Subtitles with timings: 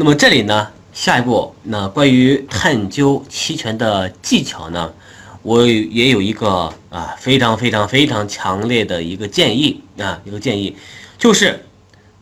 [0.00, 4.90] 那么这里呢，下一步那关于探究期权的技巧呢，
[5.42, 10.74] 我也有一个啊非常非常非常强烈的一个建议啊，一个建议，
[11.18, 11.66] 就是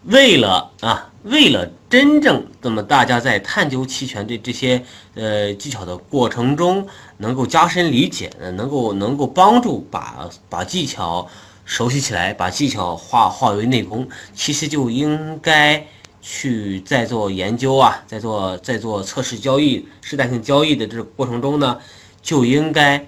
[0.06, 4.82] 为了啊，为了真正那么大家在探究期权的这些
[5.14, 6.84] 呃技巧的过程中，
[7.18, 11.28] 能够加深理解，能够能够帮助把把技巧
[11.64, 15.86] 熟悉起来，把技巧化化为内功，其实就应该。
[16.20, 21.80] 去在做研究啊，在做在做测试交易、试探性交易的这个过程中呢，
[22.20, 23.06] 就应该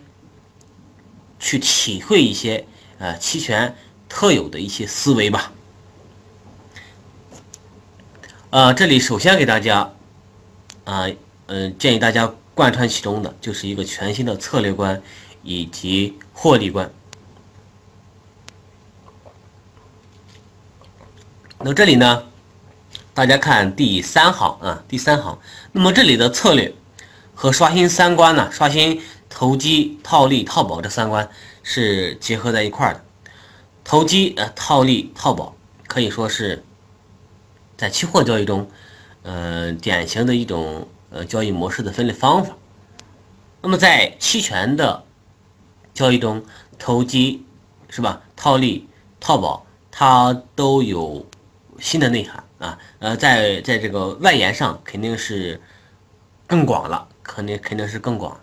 [1.38, 2.64] 去体会一些
[2.98, 3.76] 呃期权
[4.08, 5.52] 特有的一些思维吧。
[8.50, 9.92] 呃，这里首先给大家
[10.84, 11.06] 啊，
[11.46, 15.02] 嗯，建议大家贯穿其中的就是一个全新的策略观
[15.42, 16.90] 以及获利观。
[21.58, 22.29] 那这里呢？
[23.12, 25.38] 大家看第三行啊，第三行。
[25.72, 26.72] 那么这里的策略
[27.34, 31.28] 和刷新三观呢，刷新投机、套利、套保这三观
[31.62, 33.04] 是结合在一块儿的。
[33.82, 35.54] 投机、呃，套利、套保
[35.88, 36.64] 可以说是
[37.76, 38.70] 在期货交易中，
[39.22, 42.56] 呃，典型的一种呃交易模式的分类方法。
[43.60, 45.04] 那么在期权的
[45.92, 46.44] 交易中，
[46.78, 47.44] 投机
[47.88, 48.22] 是吧？
[48.36, 48.88] 套利、
[49.18, 51.26] 套保它都有
[51.80, 52.44] 新的内涵。
[52.60, 55.60] 啊，呃，在在这个外延上肯定是
[56.46, 58.38] 更广了，肯定肯定是更广。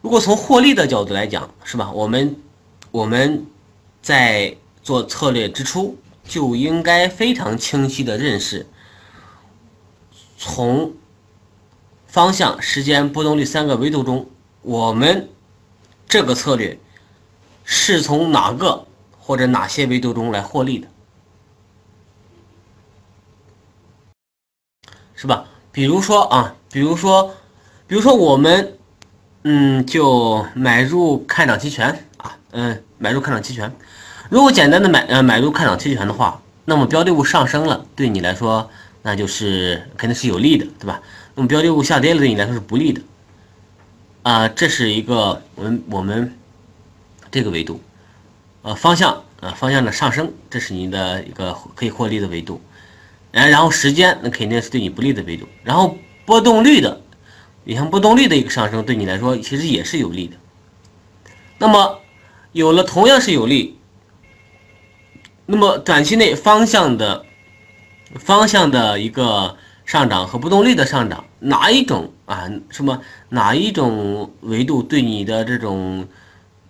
[0.00, 1.90] 如果从获利的角度来讲，是吧？
[1.90, 2.36] 我们
[2.92, 3.44] 我们
[4.00, 8.64] 在做策略之初就应该非常清晰的认识，
[10.38, 10.94] 从
[12.06, 14.30] 方向、时间、波动率三个维度中，
[14.62, 15.28] 我们
[16.08, 16.78] 这个策略
[17.64, 18.86] 是从哪个
[19.18, 20.86] 或者哪些维度中来获利的。
[25.20, 25.44] 是吧？
[25.72, 27.34] 比如说啊，比如说，
[27.88, 28.78] 比如说我们，
[29.42, 33.74] 嗯，就买入看涨期权啊，嗯，买入看涨期权。
[34.30, 38.70] 如果简单的买呃买入看涨期权的话，那么标的物上升了，对你来说
[39.02, 41.02] 那就是肯定是有利的，对吧？
[41.34, 43.02] 那么标的物下跌了，对你来说是不利的。
[44.22, 46.32] 啊，这是一个我们我们
[47.28, 47.80] 这个维度，
[48.62, 52.60] 呃，方向啊方向的上升，这是你的一个可以获利的维度。
[53.30, 57.02] 然然后时间那肯定是对你不利的维度，然后波动率的，
[57.64, 60.36] 你像波动率的一个上升，对你来说其实也是有利的。
[61.58, 62.00] 那么
[62.52, 63.78] 有了同样是有利，
[65.44, 67.26] 那么短期内方向的
[68.14, 76.08] 方向的一个上涨和波动率的上涨，哪一种啊什么哪一种维度对你的这种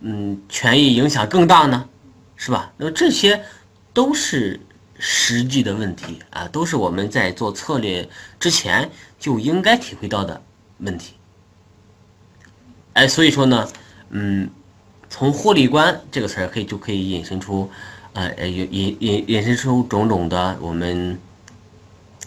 [0.01, 1.89] 嗯权益影响更大呢？
[2.35, 2.73] 是吧？
[2.77, 3.45] 那么这些
[3.93, 4.59] 都是。
[4.99, 8.09] 实际的问题啊，都是我们在做策略
[8.41, 10.43] 之前就应该体会到的
[10.79, 11.15] 问题。
[12.95, 13.69] 哎，所以说呢，
[14.11, 14.51] 嗯，
[15.09, 17.71] 从获利观这个词儿可以就可以引申出，
[18.13, 21.19] 呃，引引引引申出种种的我们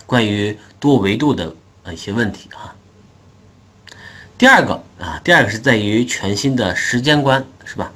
[0.05, 1.53] 关于多维度的
[1.91, 2.73] 一些问题啊。
[4.37, 7.91] 第二个啊，第二个是在于全新的时间观，是吧？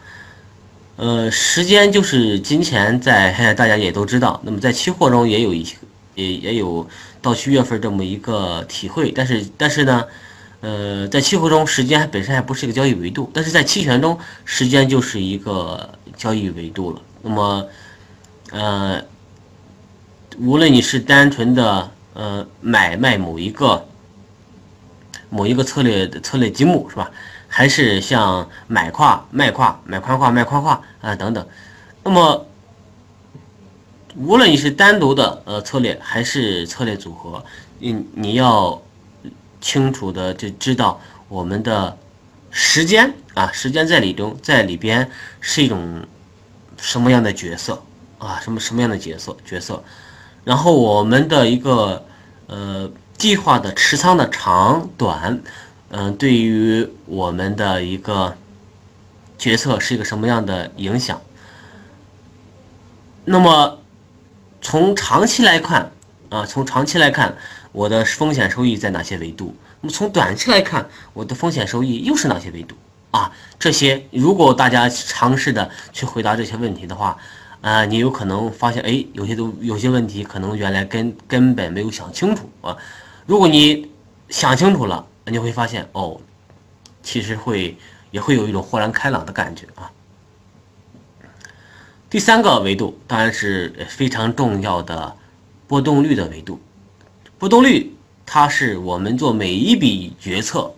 [0.97, 4.39] 呃，时间就是金钱，在大家也都知道。
[4.43, 5.67] 那么在期货中也有一，
[6.15, 6.87] 也也有
[7.21, 9.11] 到期月份这么一个体会。
[9.11, 10.05] 但是，但是呢，
[10.61, 13.29] 呃，在期货中，时间还本身还不是一个交易维度。
[13.33, 17.01] 但是在期权中，时间就是一个交易维度了。
[17.21, 17.67] 那么，
[18.51, 19.03] 呃，
[20.39, 23.85] 无论你是单纯的呃买卖某一个
[25.29, 27.11] 某一个策略的策略积木，是吧？
[27.57, 31.47] 还是像买跨卖跨买宽跨卖宽跨啊等等，
[32.03, 32.45] 那么
[34.17, 37.45] 无论你是单独的呃策略还是策略组合，
[37.79, 38.81] 你你要
[39.61, 40.99] 清楚的就知道
[41.29, 41.97] 我们的
[42.51, 45.09] 时间啊时间在里中在里边
[45.39, 46.05] 是一种
[46.75, 47.81] 什么样的角色
[48.19, 49.81] 啊什么什么样的角色角色，
[50.43, 52.05] 然后我们的一个
[52.47, 55.41] 呃计划的持仓的长短。
[55.97, 58.35] 嗯，对于我们的一个
[59.37, 61.21] 决策是一个什么样的影响？
[63.23, 63.79] 那么
[64.61, 65.89] 从长期来看
[66.29, 67.37] 啊，从长期来看，
[67.71, 69.55] 我的风险收益在哪些维度？
[69.79, 72.75] 那么从短期来看，我的风险收益又是哪些维度？
[73.11, 77.17] 啊，这些如果大家尝试的去回答这些问题的话，
[77.61, 82.75] 啊，你有可能发现，哎，有些都有些问题可能原来根根本没有想清楚啊。
[83.25, 83.89] 如果你
[84.27, 85.07] 想清楚了。
[85.25, 86.19] 你会发现哦，
[87.01, 87.77] 其实会
[88.11, 89.91] 也会有一种豁然开朗的感觉啊。
[92.09, 95.15] 第三个维度当然是非常重要的
[95.67, 96.59] 波动率的维度，
[97.37, 97.93] 波动率
[98.25, 100.73] 它是我们做每一笔决策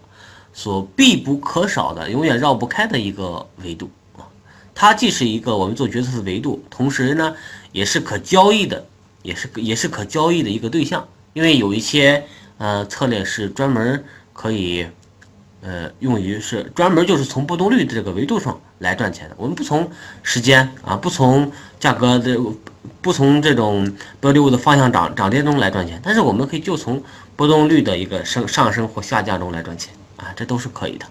[0.54, 4.26] 所必不可少的、永远绕不开的一个维度啊。
[4.74, 7.36] 它既是一个我们做决策的维度，同时呢，
[7.72, 8.84] 也是可交易的，
[9.22, 11.08] 也是也是可交易的一个对象。
[11.34, 12.26] 因为有一些
[12.58, 14.04] 呃策略是专门
[14.38, 14.88] 可以。
[15.60, 19.36] 呃，用于是专门就是从波动率的这个维度上来赚钱的。
[19.38, 19.90] 我们不从
[20.22, 22.38] 时间啊，不从价格的，
[23.02, 23.92] 不从这种
[24.22, 27.04] 标的物的方向涨涨跌中来赚钱，但是我们可以就从
[27.36, 31.06] 波动率的一个升上升或下降中来赚钱啊，这都是可以的。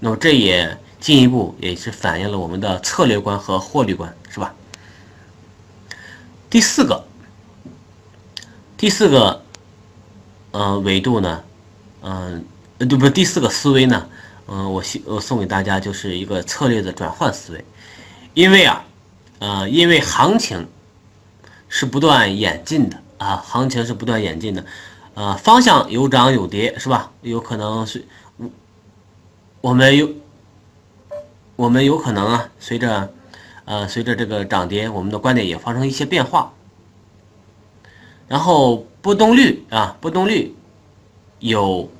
[0.00, 4.54] 那么这也进一步也是反映了我们的策略观和获利观，是吧？
[6.48, 7.04] 第四个，
[8.76, 9.42] 第四个，
[10.52, 11.44] 呃，维度呢，
[12.08, 12.44] 嗯。
[12.80, 14.08] 呃，对不是第四个思维呢？
[14.46, 17.64] 嗯，我送我送给大家就是一个策略的转换思维，
[18.34, 18.84] 因为啊，
[19.40, 20.64] 呃，因为行情
[21.68, 24.64] 是不断演进的啊，行情是不断演进的，
[25.14, 27.10] 呃，方向有涨有跌，是吧？
[27.22, 28.06] 有可能是，
[29.60, 30.08] 我们有，
[31.56, 33.12] 我们有可能啊，随着，
[33.64, 36.52] 呃，随着这个涨跌，我们的观点也发生一些变化，
[38.28, 40.54] 然后波动率啊，波动率
[41.40, 41.90] 有。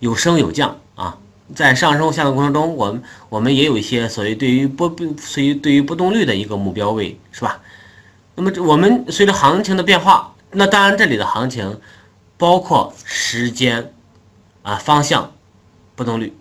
[0.00, 1.18] 有升有降啊，
[1.54, 7.60] 在上升下降过程中，我们我们也有一些所谓对于波波，所以对于波动率的一个目标位，是吧？
[8.36, 11.80] 那么我们随着行情的变化，那当然这里的行情
[12.36, 13.92] 包括时间
[14.62, 15.32] 啊、方向、
[15.96, 16.32] 波动率。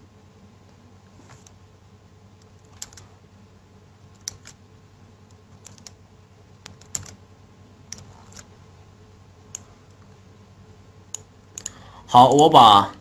[12.06, 12.97] 好，我把。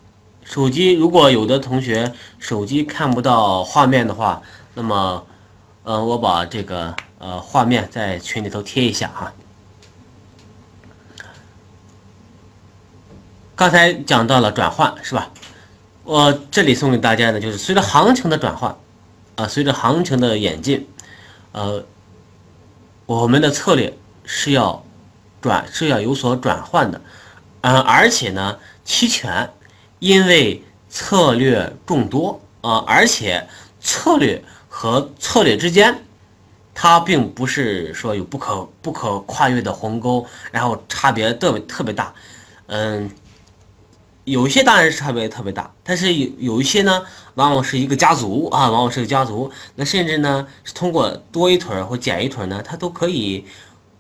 [0.48, 4.40] 手机如果有的同学手机看不到画面的话，
[4.74, 5.26] 那么，
[5.82, 9.32] 呃，我把这个呃画面在群里头贴一下哈。
[13.56, 15.30] 刚才讲到了转换是吧？
[16.04, 18.76] 我这里送给大家的就是随着行情的转换，
[19.34, 20.88] 啊，随着行情的演进，
[21.50, 21.84] 呃，
[23.04, 23.92] 我们的策略
[24.24, 24.84] 是要
[25.40, 27.00] 转是要有所转换的，
[27.62, 29.50] 嗯，而且呢，期权。
[30.06, 33.44] 因为策略众多啊，而且
[33.80, 36.04] 策略和策略之间，
[36.72, 42.14] 它并不是说有不可不可跨越的鸿沟，然后差别特别特别大。
[42.68, 43.10] 嗯，
[44.22, 47.04] 有一些当然是差别特别大，但是有有一些呢，
[47.34, 49.50] 往往是一个家族啊，往往是个家族。
[49.74, 53.44] 那甚至呢，是通过多一腿或减一腿呢，它都可以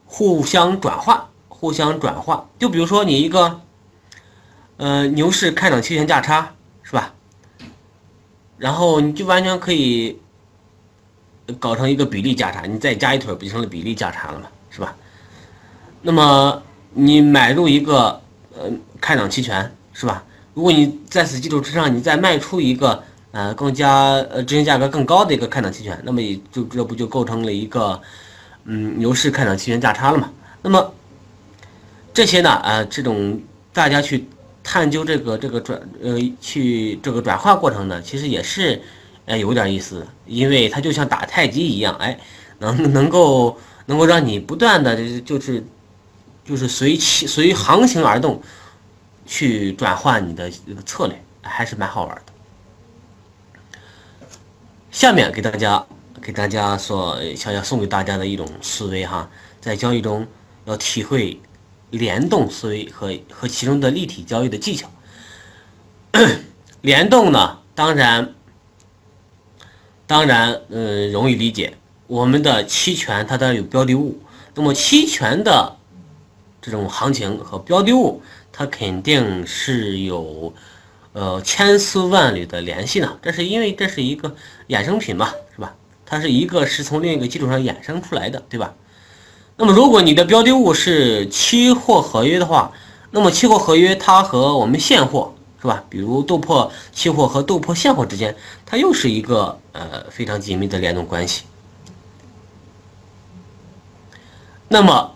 [0.04, 2.46] 互相转换，互相转换。
[2.60, 3.60] 就比如说你一个。
[4.78, 6.52] 呃，牛市看涨期权价差
[6.82, 7.14] 是吧？
[8.58, 10.18] 然后你就完全可以
[11.58, 14.46] 搞成一个比例价差，你再加一腿不就成了比例价差了吗？
[14.70, 14.94] 是吧？
[16.02, 16.62] 那么
[16.92, 18.20] 你买入一个
[18.54, 18.70] 呃
[19.00, 20.22] 看涨期权是吧？
[20.52, 23.02] 如果你在此基础之上，你再卖出一个
[23.32, 23.90] 呃更加
[24.30, 27.98] 呃执行价格更高的一个看涨期权，那么也就这不就构成了一个
[28.64, 30.30] 嗯牛市看涨期权价差了嘛？
[30.60, 30.92] 那么
[32.12, 33.40] 这些呢啊这种
[33.72, 34.26] 大家去。
[34.68, 38.82] 探究这个这个转呃去这个转化过程呢，其实也是，
[39.24, 42.18] 哎有点意思，因为它就像打太极一样，哎，
[42.58, 45.64] 能能够能够让你不断的就是
[46.44, 48.42] 就是随其随行情而动，
[49.24, 52.32] 去转换你的这个策略，还是蛮好玩的。
[54.90, 55.86] 下面给大家
[56.20, 60.26] 给大家所想要送给大家的一种思维哈，在交易中
[60.64, 61.40] 要体会。
[61.90, 64.90] 联动思维和和其中的立体交易的技巧。
[66.82, 68.34] 联动呢，当然，
[70.06, 71.76] 当然，嗯，容易理解。
[72.06, 74.20] 我们的期权它当然有标的物，
[74.54, 75.76] 那么期权的
[76.62, 80.54] 这种行情和标的物，它肯定是有
[81.12, 83.18] 呃千丝万缕的联系呢。
[83.20, 84.36] 这是因为这是一个
[84.68, 85.74] 衍生品嘛，是吧？
[86.04, 88.74] 它是一个是从另一个基础上衍生出来的，对吧？
[89.58, 92.70] 那么，如果你的标的物是期货合约的话，
[93.10, 95.82] 那么期货合约它和我们现货是吧？
[95.88, 98.36] 比如豆粕期货和豆粕现货之间，
[98.66, 101.44] 它又是一个呃非常紧密的联动关系。
[104.68, 105.12] 那么，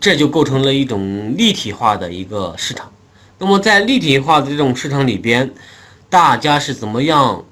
[0.00, 2.90] 这就构成了一种立体化的一个市场。
[3.38, 5.52] 那么，在立体化的这种市场里边，
[6.08, 7.44] 大家是怎么样？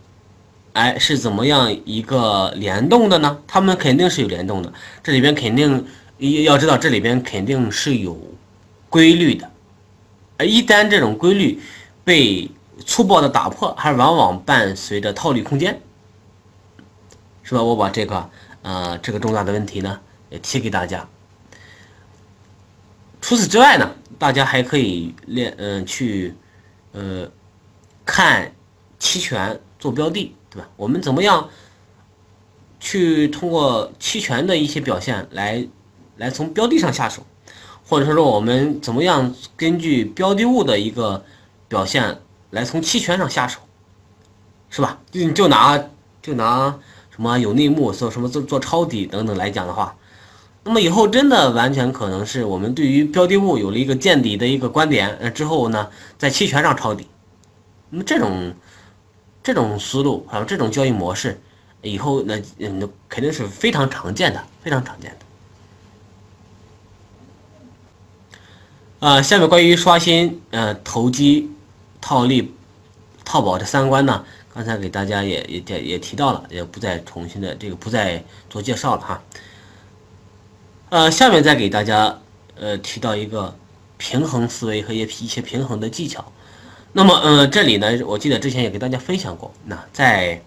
[0.73, 3.37] 哎，是怎么样一个联动的呢？
[3.47, 4.73] 他们肯定是有联动的，
[5.03, 5.87] 这里边肯定。
[6.45, 8.17] 要知道，这里边肯定是有
[8.89, 9.51] 规律的，
[10.39, 11.61] 而一旦这种规律
[12.05, 12.49] 被
[12.87, 15.81] 粗暴的打破，还往往伴随着套利空间，
[17.43, 17.63] 是吧？
[17.63, 18.31] 我把这个
[18.63, 20.01] 呃这个重大的问题呢
[20.31, 21.09] 也提给大家。
[23.21, 26.35] 除除此之外呢，大家还可以练，嗯，去，
[26.93, 27.27] 呃，
[28.05, 28.53] 看
[28.99, 30.69] 期权做标的，对吧？
[30.77, 31.49] 我们怎么样
[32.79, 35.67] 去通过期权的一些表现来，
[36.23, 37.27] 来从标的上下手，
[37.85, 41.25] 或者说我们怎么样根据标的物的一个
[41.67, 42.17] 表现
[42.51, 43.59] 来从期权上下手，
[44.71, 45.01] 是吧？
[45.11, 45.85] 就就拿
[46.23, 46.79] 就拿
[47.11, 49.97] 什么有内幕做什么做做抄底等等来讲的话。
[50.63, 57.09] 那么以后真的完全可能是我们对于标的物有了一个见底的一个观点，呃之后呢，在期权上抄底。
[57.91, 58.55] 那么这种
[59.43, 61.37] 这种思路还有这种交易模式，
[61.83, 65.27] 以后那嗯肯定是非常常见的，非常常见的。
[69.03, 71.51] 啊，下面关于刷新呃投机、
[72.01, 72.55] 套利、
[73.25, 79.21] 套保这三关呢，刚才给大家也也也也提到了，也不再重新的这个不再做介绍了哈。
[80.91, 82.17] 呃，下面再给大家
[82.55, 83.57] 呃提到一个
[83.99, 86.25] 平衡思维和一些一些平衡的技巧。
[86.93, 90.41] 那么，呃，这里呢，我记得之前也给大家分享过，那再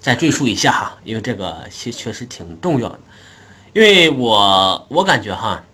[0.00, 3.00] 再赘述一下哈，因为这个确确实挺重要的。
[3.72, 5.64] 因为我我感觉哈，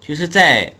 [0.00, 0.72] 其实，在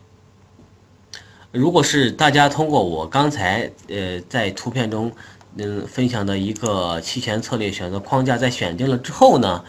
[1.54, 5.10] 如果是大家通过我刚才呃在图片中
[5.56, 9.64] 嗯分享的一个期权策略选择框架，在选定了之后呢，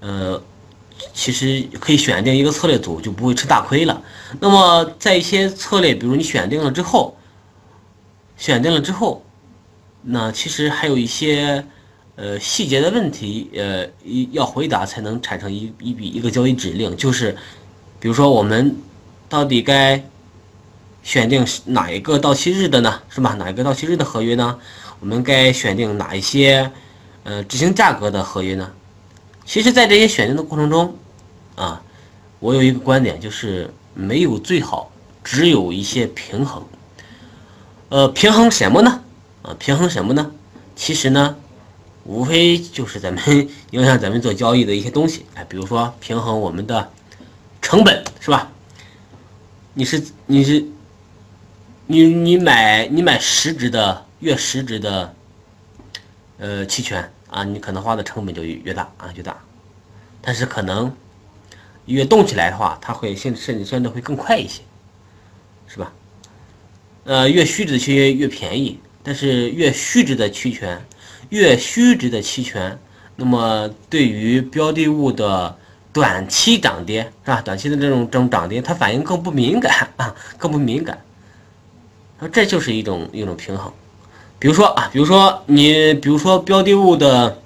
[0.00, 0.42] 呃。
[1.12, 4.02] 其实可以选定一个策略组，就不会吃大亏了。
[4.40, 7.14] 那么在一些策略，比如你选定了之后，
[8.38, 9.22] 选定了之后，
[10.00, 11.62] 那其实还有一些
[12.14, 13.86] 呃细节的问题，呃
[14.32, 16.96] 要回答才能产生一一笔一个交易指令。
[16.96, 17.36] 就是
[18.00, 18.74] 比如说我们
[19.28, 20.02] 到底该
[21.06, 23.00] 选定哪一个到期日的呢？
[23.08, 23.32] 是吧？
[23.34, 24.58] 哪一个到期日的合约呢？
[24.98, 26.68] 我们该选定哪一些
[27.22, 28.72] 呃执行价格的合约呢？
[29.44, 30.96] 其实，在这些选定的过程中，
[31.54, 31.80] 啊，
[32.40, 34.90] 我有一个观点，就是没有最好，
[35.22, 36.60] 只有一些平衡。
[37.88, 39.00] 呃，平衡什么呢？
[39.42, 40.32] 啊，平衡什么呢？
[40.74, 41.36] 其实呢，
[42.02, 43.22] 无非就是咱们
[43.70, 45.24] 影响咱们做交易的一些东西。
[45.34, 46.90] 哎，比如说平衡我们的
[47.62, 48.50] 成本，是吧？
[49.74, 50.66] 你是你是
[51.86, 55.14] 你你买你买实值的越实值的
[56.38, 57.10] 呃期权。
[57.28, 59.36] 啊，你可能花的成本就越大啊，越大，
[60.22, 60.90] 但是可能
[61.86, 64.62] 越动起来的话，它会甚甚至相对会更快一些，
[65.66, 65.92] 是吧？
[67.04, 70.80] 呃，越虚值的期权越便宜，但是越虚值的期权，
[71.30, 72.78] 越虚值的期权，
[73.16, 75.58] 那么对于标的物的
[75.92, 77.42] 短期涨跌，是吧？
[77.42, 80.96] 短期的这种这种涨跌，它反应更不敏感啊，更不敏感，
[82.18, 83.72] 那这就是一种一种平衡。
[84.38, 87.38] 比如说啊，比如说你，比如说标的物的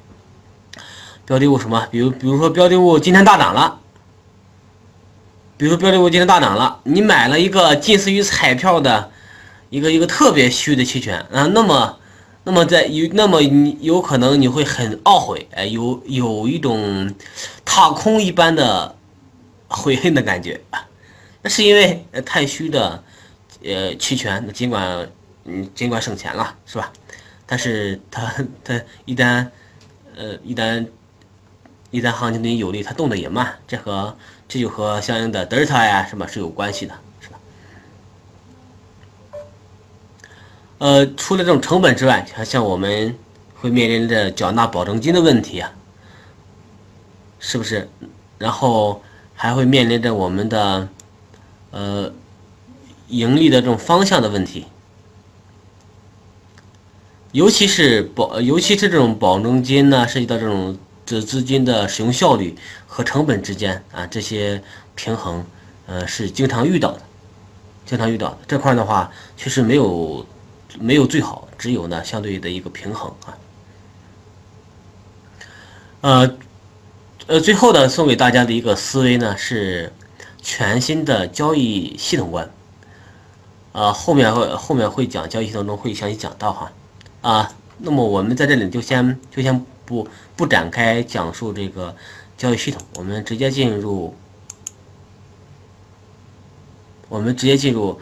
[1.25, 1.87] 标的物什么？
[1.91, 3.79] 比如比如说标的物今天大涨了，
[5.57, 9.11] 比如说标的物今天大涨了，你买了一个近似于彩票的
[9.71, 11.99] 一个一个特别虚的期权啊，那么
[12.43, 17.15] 那么在有那么你有可能你会很懊悔，哎，有有一种
[17.65, 18.97] 踏空一般的
[19.69, 20.61] 悔恨的感觉，
[21.43, 23.05] 那是因为太虚的
[23.65, 25.09] 呃期权那，尽管。
[25.45, 26.93] 嗯，尽管省钱了，是吧？
[27.47, 28.31] 但是它
[28.63, 29.49] 它一旦，
[30.15, 30.87] 呃，一旦
[31.91, 34.15] 一旦行情对你有利，它动的也慢，这和
[34.47, 37.39] 这就和相应的德尔塔呀什么是有关系的，是吧？
[40.77, 43.17] 呃，除了这种成本之外，像像我们
[43.55, 45.73] 会面临着缴纳保证金的问题啊，
[47.39, 47.89] 是不是？
[48.39, 49.03] 然后
[49.35, 50.87] 还会面临着我们的
[51.71, 52.13] 呃
[53.11, 54.67] 盈利的这种方向的问题。
[57.33, 60.77] 尤其是保，尤其是这种保证金呢，涉及到这种
[61.07, 62.57] 资资金的使用效率
[62.89, 64.61] 和成本之间啊，这些
[64.97, 65.45] 平衡，
[65.87, 67.01] 呃，是经常遇到的，
[67.87, 70.27] 经常遇到的这块的话，确实没有
[70.81, 73.39] 没有最好，只有呢相对的一个平衡啊。
[76.01, 76.37] 呃
[77.29, 79.93] 呃，最后呢送给大家的一个思维呢是
[80.43, 82.51] 全新的交易系统观，
[83.73, 86.73] 呃，后面会后面会讲交易系统中会详细讲到哈。
[87.21, 91.95] 啊，那么我们在这里就先就先不不展开讲述这个
[92.37, 94.15] 交易系统，我们直接进入，
[97.09, 98.01] 我们直接进入，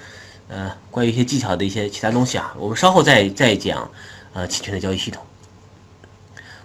[0.49, 3.91] 呃，关于一些技巧的一些其他东西啊，我们稍后再再讲，
[4.33, 5.23] 呃，期权的交易系统。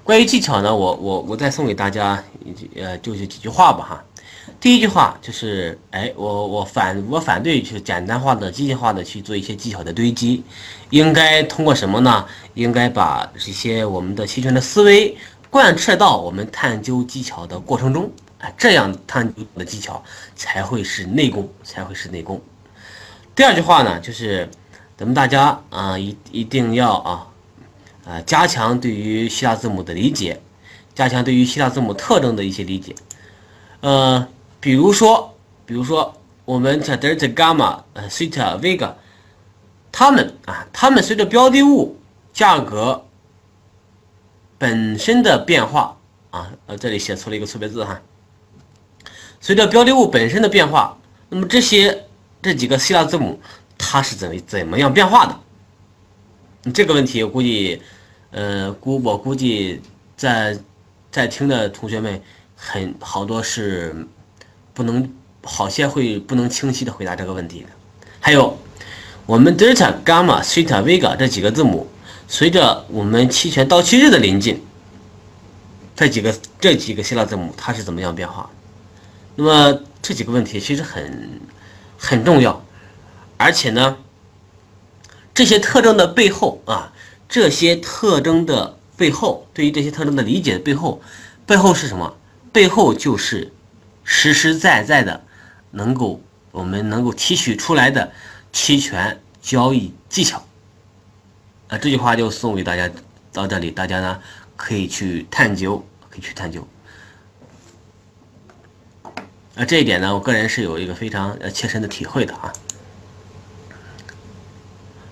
[0.04, 2.24] 关于技巧呢，我我我再送给大家，
[2.76, 4.04] 呃，就是几句话吧哈。
[4.64, 10.42] 第一句话就是，哎，我我反我反对去简单化的、机械化的去做一些技巧的堆积，
[10.90, 12.26] 应该通过什么呢？
[12.54, 15.18] 应该把这些我们的期权的思维
[15.50, 20.02] 贯彻到我们探究技巧的过程中，哎，这样探究的技巧
[20.34, 22.42] 才会是内功，才会是内功。
[23.36, 24.50] 第二句话呢，就是
[24.96, 27.28] 咱们大家啊，一一定要啊，
[28.06, 30.40] 啊，加强对于希腊字母的理解，
[30.96, 32.96] 加强对于希腊字母特征的一些理解。
[33.82, 34.26] 呃，
[34.64, 36.16] 比如说，比如说
[36.46, 38.96] 我们像德尔塔、伽马、呃、西塔、维伽，
[39.92, 42.00] 它们啊，它们随着标的物
[42.32, 43.06] 价格
[44.58, 45.98] 本身的变化
[46.32, 48.02] 啊，呃，这里写错了一个错别字哈。
[49.42, 52.06] 随着标的物本身的变化，那么这些
[52.42, 53.38] 这几个希腊字母
[53.78, 56.72] 它是怎怎么样变化的？
[56.72, 57.82] 这个问题我估计，
[58.32, 59.82] 呃，估我估计
[60.16, 60.58] 在
[61.12, 62.22] 在听的同学们
[62.56, 64.08] 很好多是
[64.74, 65.12] 不能
[65.44, 67.68] 好些会不能清晰的回答这个问题的。
[68.20, 68.58] 还有
[69.26, 71.88] 我们德尔塔、伽马、西塔、维伽这几个字母，
[72.28, 74.62] 随着我们期权到期日的临近，
[75.96, 78.50] 这几个这几个希腊字母它是怎么样变化？
[79.36, 81.42] 那么这几个问题其实很
[81.98, 82.64] 很重要，
[83.38, 83.98] 而且呢，
[85.34, 86.94] 这些特征的背后啊，
[87.28, 91.02] 这些特征的背后，对于这些特征的理解的背后，
[91.46, 92.16] 背后是什么？
[92.52, 93.52] 背后就是
[94.04, 95.24] 实实在在的
[95.72, 98.12] 能够我们能够提取出来的
[98.52, 100.44] 期权交易技巧。
[101.70, 102.90] 啊，这句话就送给大家
[103.32, 104.22] 到这里，大家呢
[104.56, 106.68] 可以去探究，可以去探究。
[109.56, 112.54] 啊，这一点呢，我个人是有一个非常呃切身的体会的啊。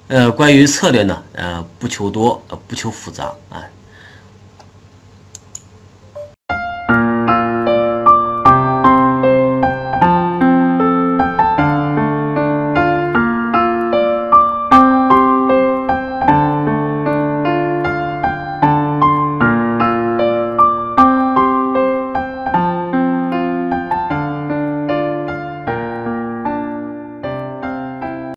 [0.08, 3.64] 呃，关于策略呢，呃，不求多，呃，不求复杂啊，